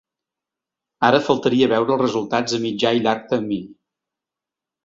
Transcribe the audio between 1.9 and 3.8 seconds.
els resultats a mitjà i llarg termini.